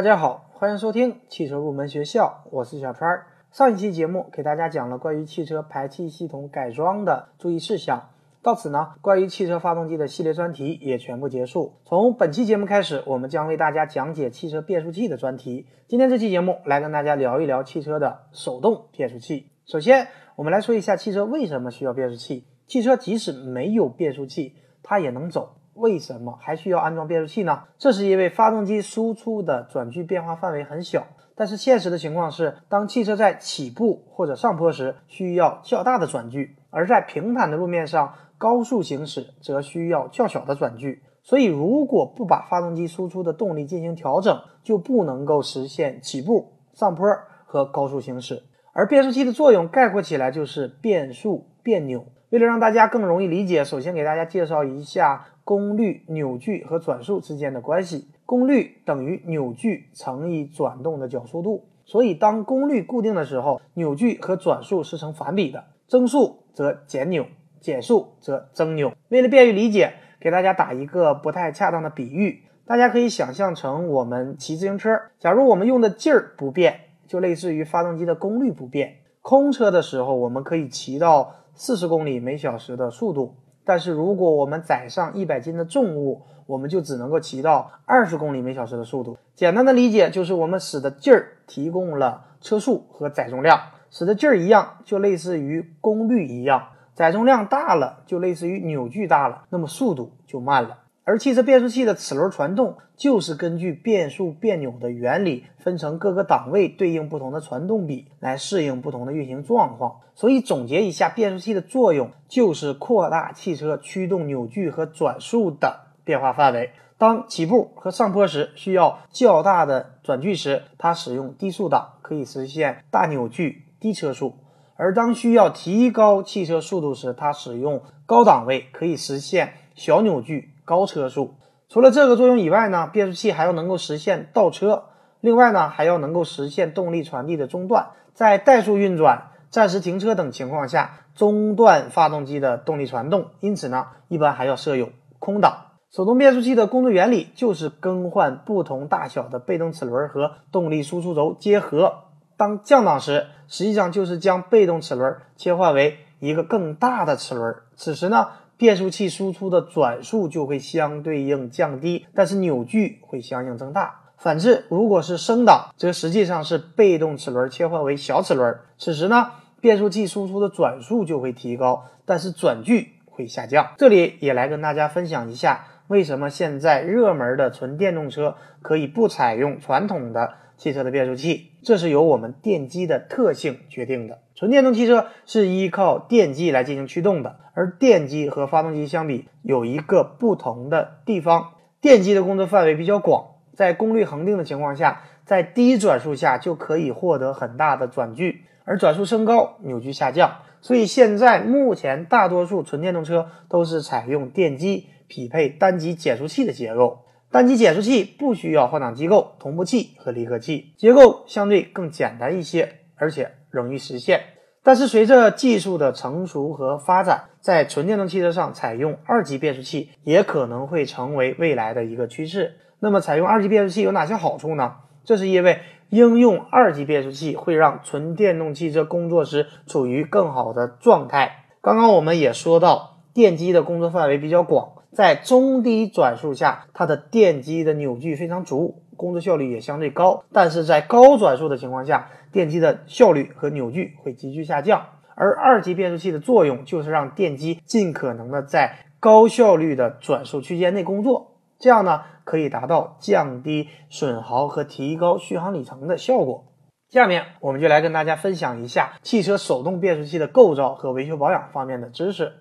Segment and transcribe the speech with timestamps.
[0.00, 3.22] 大家好，欢迎收听汽车入门学校，我是小川。
[3.52, 8.08] 上一期节目给大家讲了关于汽车排气系统改装的注意事项，
[8.40, 11.74] 到此呢，关于汽车发动机的系列专题也全部结束。
[11.84, 15.66] 从本期节目开始，我们将为大家讲解汽车变速器的专题。
[15.86, 19.50] 今天这期节目来跟大家聊一聊汽车的手动变速器。
[19.66, 22.46] 首先，我们来说一下汽车为什么需要变速器。
[22.66, 25.56] 汽车即使没有变速器，它也能走。
[25.80, 27.64] 为什么还需要安装变速器呢？
[27.78, 41.02] 这是因为发动机输出的转距变化范围很小，但是现实的情况是，当汽车在起步或者上坡时，需要较大的转距；而在平坦的路面上高速行驶，则需要较小的转距。
[41.22, 47.06] 所以，如果不把发动机输出的动力进行调整，就不能够实现起步、上坡
[47.46, 48.42] 和高速行驶。
[48.72, 52.04] 而变速器的作用概括起来就是变速变扭。
[52.30, 55.26] 为了让大家更容易理解，首先给大家介绍一下。
[55.50, 61.64] 功率、扭矩和转速之间的关系，功率等于扭矩乘以转动的角速度。
[61.84, 67.26] 所以，当功率固定的时候，扭矩和转速是成反比的，增速则减扭，
[67.60, 68.92] 减速则增扭。
[69.08, 76.78] 为了便于理解，给大家打一个不太恰当的比喻，大家可以想象成我们骑自行车，假如我们用的劲儿不变，
[77.08, 78.98] 就类似于发动机的功率不变。
[79.20, 83.34] 空车的时候，我们可以骑到四十公里每小时的速度。
[83.70, 89.16] 但是如果我们载上一百斤的重物，我们就只能够骑到二十公里每小时的速度。
[89.36, 96.60] 简单的理解就是，我们使的劲儿提供了车速和载重量，使的劲儿一样，就类似于功率一样；
[96.94, 100.76] 载重量大了，就类似于扭矩大了，那么速度就慢了。
[101.10, 110.02] 而汽车变速器的齿轮传动就是根据变速变扭的原理，分成各个档位，对应不同的传动比，来适应不同的运行状况。
[110.14, 116.70] 所以总结一下，变速器的作用就是扩大汽车驱动扭矩和转速的变化范围。
[116.96, 124.36] 当起步和上坡时需要较大的转距时，它使用低速档可以实现大扭矩、低车速；
[124.76, 130.50] 而当需要提高汽车速度时，它使用高档位可以实现小扭矩。
[130.70, 131.34] 高车速，
[131.68, 134.84] 除了这个作用以外呢，变速器还要能够实现倒车，
[135.20, 143.30] 另外呢还要能够实现动力传递的中断，在怠速运转、暂时停车等情况下中断发动机的动力传动。
[143.40, 145.72] 因此呢，一般还要设有空档。
[145.90, 152.04] 手动变速器的工作原理就是更换不同大小的被动齿轮和动力输出轴结合。
[152.36, 157.56] 当降档时，实际上就是将被动齿轮切换为一个更大的齿轮。
[157.74, 158.28] 此时呢。
[158.60, 164.02] 变速器输出的转速就会相对应降低，但是扭矩会相应增大。
[164.18, 169.28] 反之，如果是升档，则实际上是被动齿轮切换为小齿轮，此时呢，
[169.62, 173.66] 变速器输出的转速就会提高，但是转距会下降。
[173.78, 184.18] 这里也来跟大家分享一下，为什么现在热门的纯电动车可以不采用传统的汽车的变速器，这是由我们电机的特性决定的。
[184.34, 191.50] 纯电动汽车是依靠电机来进行驱动的，而电机和发动机相比有一个不同的地方：
[191.82, 200.38] 电机的工作范围比较广，在功率恒定的情况下，在低转速下就可以获得很大的转距，而转速升高，扭矩下降。
[200.62, 207.00] 所以现在目前大多数纯电动车都是采用电机匹配单级减速器的结构，
[207.30, 213.32] 单级减速器不需要换挡机构、同步器和离合器，结构相对更简单一些，而且。
[213.52, 214.20] 容易实现，
[214.62, 222.56] 但是随着技术的成熟和发展，在纯电动汽车上采用二级变速器也可能会成为未来的一个趋势。
[222.78, 224.74] 那么，采用二级变速器有哪些好处呢？
[225.04, 231.46] 这是因为应用二级变速器会让纯电动汽车工作时处于更好的状态。
[231.62, 238.82] 刚刚我们也说到，电机的工作范围比较广，在中低转速下，它的电机的扭矩非常足。
[238.96, 244.84] 工作效率也相对高，但是在高转速的情况下，电机的效率和扭矩会急剧下降。
[245.14, 256.44] 而二级变速器的作用就是让电机尽可能的在高效率的转速区间内工作，这样呢可以达到降低损耗和提高续航里程的效果。
[256.90, 262.32] 下面我们就来跟大家分享一下汽车手动变速器的构造和维修保养方面的知识。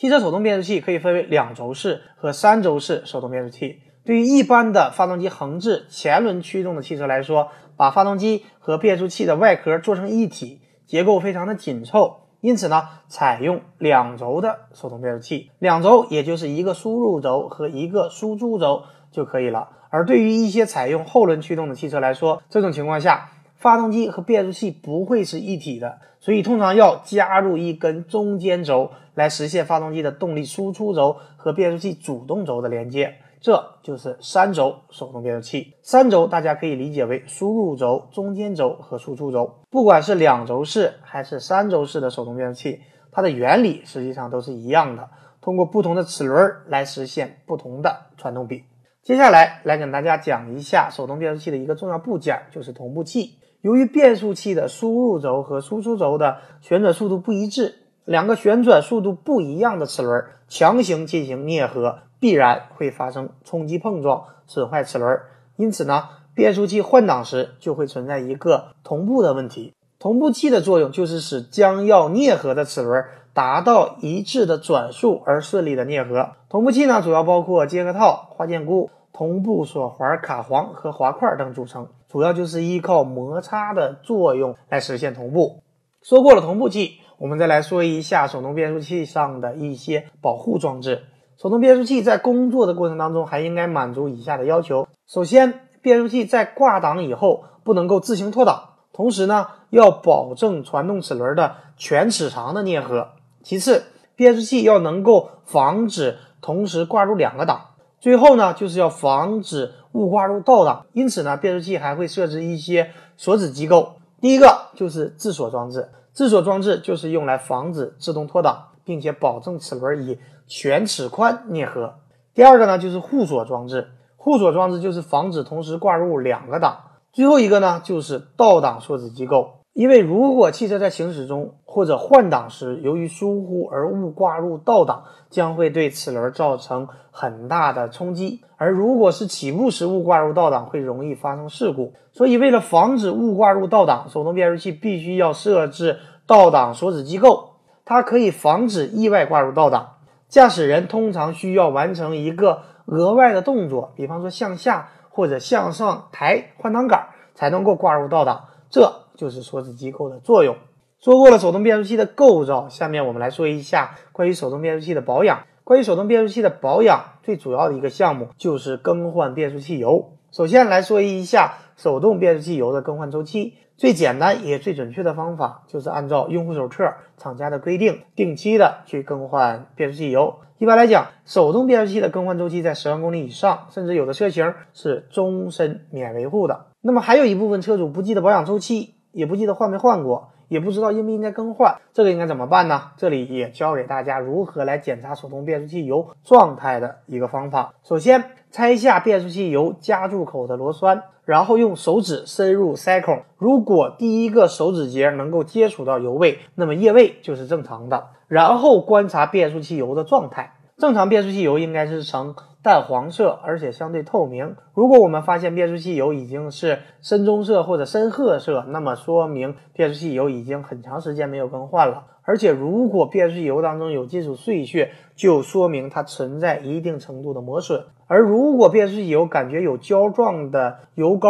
[0.00, 3.82] 汽车手动变速器可以分为两轴式和三轴式手动变速器。
[4.02, 19.68] 对于一般的发动机横置前轮驱动的汽车来说，把发动机和变速器的外壳做成一体，结构非常的紧凑，因此呢，采用两轴的手动变速器，两轴也就是一个输入轴和一个输出轴就可以了。
[19.90, 33.14] 而对于一些采用后轮驱动的汽车来说，这种情况下，发动机和变速器不会是一体的，所以通常要加入一根中间轴来实现发动机的动力输出轴和变速器主动轴的连接。
[33.38, 35.74] 这就是三轴手动变速器。
[35.82, 39.60] 三轴大家可以理解为输入轴、中间轴和输出轴。
[39.70, 42.80] 不管是两轴式还是三轴式的手动变速器，
[43.12, 45.08] 它的原理实际上都是一样的，
[45.40, 48.64] 通过不同的齿轮来实现不同的传动比。
[49.02, 53.38] 接下来来给大家讲一下手动变速器的一个重要部件，就是同步器。
[53.62, 57.74] 由于变速器的输入轴和输出轴的旋转速度不一致，
[58.04, 65.20] 两个旋转速度不一样的齿轮强行进行啮合，必然会发生冲击碰撞，损坏齿轮。
[65.56, 69.74] 因此呢，变速器换挡时就会存在一个同步的问题。
[69.98, 73.04] 同步器的作用就是使将要啮合的齿轮
[73.34, 76.30] 达到一致的转速而顺利的啮合。
[76.48, 78.90] 同步器呢，主要包括接合套、花键固。
[79.12, 85.62] 同步锁环、卡簧和滑块等组成，主要就是依靠摩擦的作用来实现同步。
[86.02, 91.04] 说过了同步器，我们再来说一下手动变速器上的一些保护装置。
[91.40, 103.14] 手动变速器在工作的过程当中，还应该满足以下的要求：首先，变速器在挂档以后不能够自行脱档，同时呢，要保证传动齿轮的全齿长的啮合；
[103.44, 103.84] 其次，
[104.16, 107.68] 变速器要能够防止同时挂入两个档。
[108.00, 113.96] 最后呢，就是要防止误挂入倒档，因此呢，变速器还会设置一些锁止机构。
[114.20, 121.94] 第一个就是自锁装置，自锁装置就是用来防止自动脱档，并且保证齿轮以全齿宽啮合。
[122.34, 126.78] 第二个呢，就是互锁装置，互锁装置就是防止同时挂入两个档。
[127.12, 129.59] 最后一个呢，就是倒档锁止机构。
[129.72, 141.94] 因为如果汽车在行驶中或者换挡时，由于疏忽而误挂入倒档，将会对齿轮造成很大的冲击；而如果是起步时误挂入倒档，会容易发生事故。
[142.12, 147.50] 所以，为了防止误挂入倒档，手动变速器必须要设置倒档锁止机构，
[147.84, 149.94] 它可以防止意外挂入倒档。
[150.28, 158.46] 驾驶人通常需要完成一个额外的动作，比方说向下或者向上抬换挡杆，才能够挂入倒档。
[158.70, 160.56] 这就是锁止机构的作用。
[160.98, 165.44] 说过了手动变速器的构造，下面我们来说一下关于手动变速器的保养。
[165.64, 170.12] 关于手动变速器的保养，最主要的一个项目就是更换变速器油。
[170.32, 173.54] 首先来说一下手动变速器油的更换周期。
[173.76, 180.40] 最简单也最准确的方法，就是按照用户手册、厂家的规定，定期的去更换变速器油。
[180.58, 186.66] 一般来讲，手动变速器的更换周期在十万公里以上，甚至有的车型是终身免维护的。
[186.82, 192.92] 那么还有一部分车主不记得保养周期，也不记得换没换过，也不知道应不应该更换，这个应该怎么办呢？
[192.96, 197.74] 这里也教给大家如何来检查手动变速器油状态的一个方法。
[197.82, 203.22] 首先，拆下变速器油加注口的螺栓，然后用手指深入塞孔。
[203.36, 208.08] 如果第一个手指节能够接触到油位，那么液位就是正常的。
[208.26, 212.34] 然后观察变速器油的状态，正常变速器油应该是呈。
[212.62, 214.54] 淡黄色，而且相对透明。
[214.74, 222.04] 如果我们发现变速器油已经是深棕色或者深褐色，那么说明变速器油已经很长时间没有更换了。
[222.22, 227.82] 而且，如果变速器油当中有金属碎屑，就说明它存在一定程度的磨损。
[228.06, 231.28] 而如果变速器油感觉有胶状的油膏，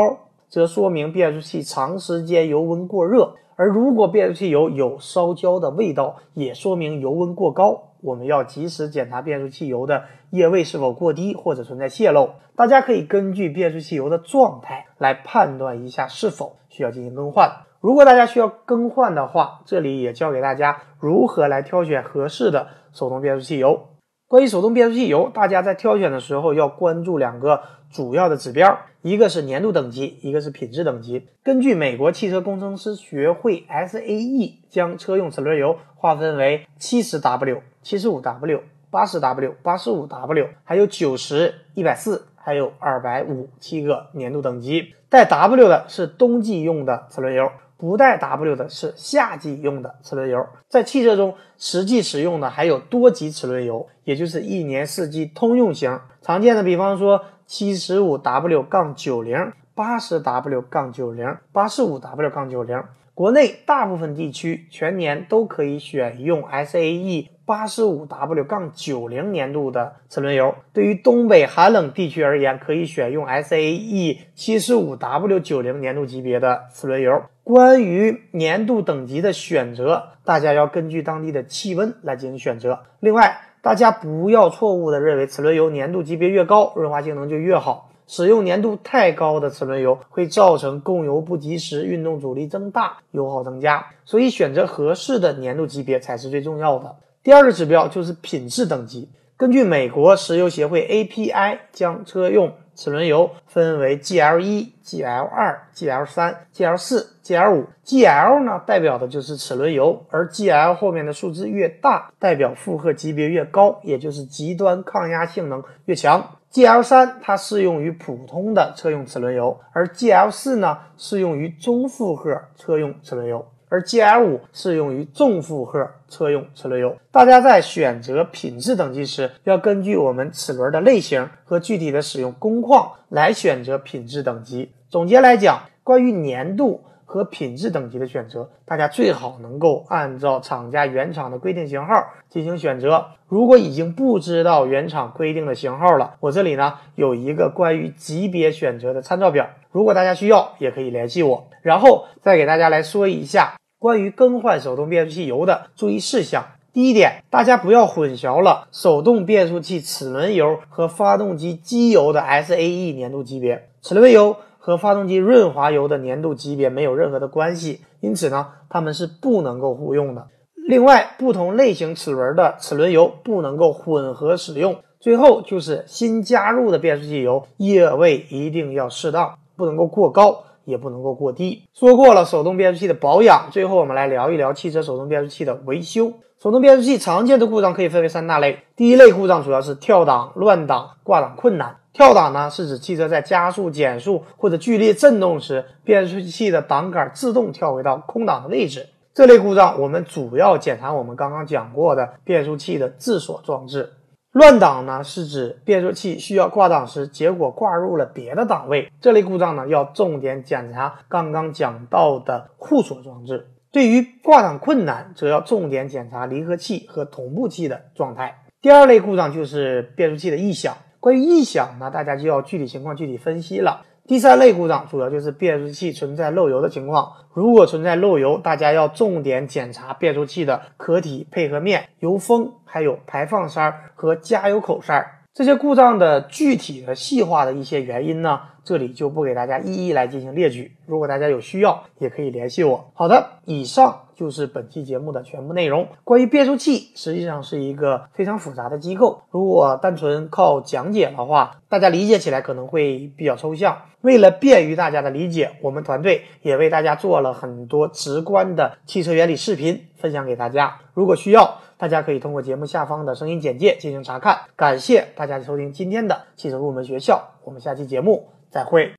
[0.49, 3.35] 则说明变速器长时间油温过热。
[3.61, 7.91] 而如果变速器油有烧焦的味道，也说明油温过高。
[8.01, 12.31] 我们要及时检查变速器油的液位是否过低或者存在泄漏。
[12.57, 17.53] 大家可以根据变速器油的状态来判断一下是否需要进行更换。
[17.83, 23.89] 如果大家需要更换的话，这里也教给大家如何来挑选合适的手动变速器油。
[24.27, 27.61] 关于手动变速器油，大家在挑选的时候要关注两个
[27.93, 31.27] 主要的指标，一个是年度等级，一个是品质等级。
[31.43, 37.63] 根据美国汽车工程师学会 SAE 将车用齿轮油划分为七十 W。
[37.83, 44.95] 七十五 W、八十 W、八十五 W，还有九十、一百四，还有二百五，七个年度等级。
[45.09, 50.47] 带 W 的是冬季用的齿轮油，不带 W 的是夏季用的齿轮油。
[50.69, 55.99] 在汽车中实际使用的还有多级齿轮油，也就是一年四季通用型。
[56.21, 62.81] 常见的，比方说七十五 W 杠九零、八十 W 杠九零、八十五 W 杠九零。
[63.13, 70.55] 国内大部分地区全年都可以选用 SAE 八十五 W 杠九零年度的齿轮油。
[70.73, 77.21] 对于东北寒冷地区而言，可以选用 SAE 七十五 W 九零年度级别的齿轮油。
[77.43, 82.85] 关于年度等级的选择，大家要根据当地的气温来进行选择。
[83.01, 87.91] 另外，大家不要错误的认为齿轮油粘度级别越高，润滑性能就越好。
[88.07, 93.87] 使用粘度太高的齿轮油会造成供油不及时，运动阻力增大，油耗增加。
[94.05, 96.97] 所以选择合适的粘度级别才是最重要的。
[97.23, 99.11] 第二个指标就是品质等级。
[99.37, 107.67] 根据美国石油协会 API，将车用齿轮油分为 GL 一、GL 二、GL 三、GL 四、GL 五。
[107.85, 116.27] GL 呢，代表的就是齿轮油，而 GL 后面的数字越大，代表负荷级别越高，也就是极端抗压性能越强。
[116.51, 123.47] GL 三它适用于普通的车用齿轮油，而 GL 四呢，适用于中负荷车用齿轮油。
[123.71, 126.95] 而 GL 五适用于重负荷车用齿轮油。
[127.11, 134.73] 大家在选择品质等级时，要根据我们齿轮的类型和具体的使用工况来选择品质等级。
[134.89, 141.95] 总结来讲，关于粘度和品质等级的选择，大家最好能够按照厂家原厂的规定型号
[142.29, 143.07] 进行选择。
[143.29, 151.47] 如果已经不知道原厂规定的型号了，我这里呢有一个关于级别选择的参照表，如果大家需要，也可以联系我。
[151.63, 153.60] 然后再给大家来说一下。
[153.81, 156.45] 关于更换手动变速器油的注意事项，
[156.75, 163.71] 第一点，大家不要混淆了手动变速器齿轮油和发动机机油的 SAE 粘度级别。
[163.81, 170.27] 齿轮油和发动机润滑油的粘度级别没有任何的关系，因此呢，它们是不能够互用的。
[170.69, 174.77] 另外，不同类型齿轮的齿轮油不能够混合使用。
[175.01, 180.45] 最后就是新加入的变速器油液位一定要适当，不能够过高。
[180.71, 181.69] 也不能够过低。
[181.75, 186.13] 说过了手动变速器的保养，最后我们来聊一聊汽车手动变速器的维修。
[186.43, 188.61] 手动变速器常见的故障可以分为三大类。
[188.75, 191.77] 第一类故障主要是跳档、乱档、挂档困难。
[191.93, 198.89] 跳档呢，是指汽车在加速、减速或者剧烈震动时，变速器的档杆自动跳回到空档的位置。
[199.13, 203.93] 这类故障我们主要检查我们刚刚讲过的变速器的自锁装置。
[204.33, 208.93] 乱档呢，是指变速器需要挂档时，结果挂入了别的档位。
[209.01, 213.49] 这类故障呢，要重点检查刚刚讲到的互锁装置。
[213.73, 218.43] 对于挂档困难，则要重点检查离合器和同步器的状态。
[218.63, 220.77] 第二类故障就是变速器的异响。
[221.01, 223.83] 关于异响呢，大家就要具体情况具体分析了。
[224.11, 227.13] 第三类故障主要就是变速器存在漏油的情况。
[227.33, 235.01] 如果存在漏油，大家要重点检查变速器的壳体配合面、油封，还有排放塞和加油口塞。
[235.33, 240.73] 这些故障的具体的细化的一些原因呢，这里就不给大家一一来进行列举。
[240.87, 242.91] 如果大家有需要，也可以联系我。
[242.95, 245.89] 好的，以上就是本期节目的全部内容。
[246.05, 249.23] 关于变速器，实际上是一个非常复杂的机构。
[249.31, 253.79] 如果单纯靠讲解的话，大家理解起来可能会比较抽象。
[254.03, 260.77] 为了便于大家的理解，我们团队也为大家做了很多直观的汽车原理视频分享给大家。
[260.93, 264.39] 如果需要，大家可以通过节目下方的声音简介进行查看。
[264.55, 268.89] 感谢大家收听今天的汽车入门学校，我们下期节目再会。